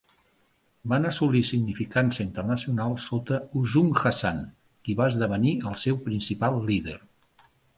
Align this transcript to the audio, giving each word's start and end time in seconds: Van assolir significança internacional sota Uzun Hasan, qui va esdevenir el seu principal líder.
Van 0.93 1.03
assolir 1.09 1.41
significança 1.49 2.21
internacional 2.25 2.95
sota 3.05 3.39
Uzun 3.61 3.93
Hasan, 4.03 4.41
qui 4.83 4.97
va 5.03 5.11
esdevenir 5.13 5.53
el 5.73 5.81
seu 5.87 6.01
principal 6.11 6.63
líder. 6.73 6.99